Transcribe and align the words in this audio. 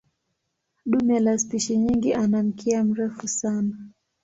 Dume 0.85 1.19
la 1.19 1.37
spishi 1.37 1.77
nyingi 1.77 2.13
ana 2.13 2.43
mkia 2.43 2.83
mrefu 2.83 3.27
sana. 3.27 3.75